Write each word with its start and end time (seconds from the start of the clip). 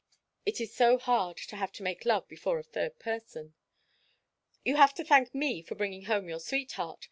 It 0.47 0.59
is 0.59 0.73
so 0.73 0.97
hard 0.97 1.37
to 1.37 1.55
have 1.55 1.71
to 1.73 1.83
make 1.83 2.05
love 2.05 2.27
before 2.27 2.57
a 2.57 2.63
third 2.63 2.97
person. 2.97 3.53
"You 4.65 4.77
have 4.77 4.95
to 4.95 5.03
thank 5.05 5.35
me 5.35 5.61
for 5.61 5.75
bringing 5.75 6.05
home 6.05 6.27
your 6.27 6.39
sweetheart. 6.39 6.97